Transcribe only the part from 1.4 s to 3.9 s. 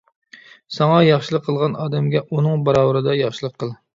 قىلغان ئادەمگە ئۇنىڭ باراۋىرىدە ياخشىلىق قىل.